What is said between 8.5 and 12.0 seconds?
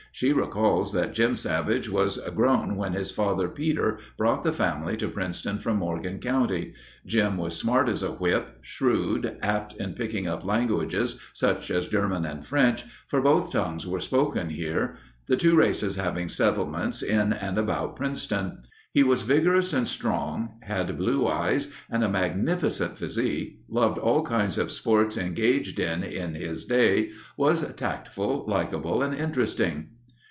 shrewd, apt in picking up languages, such as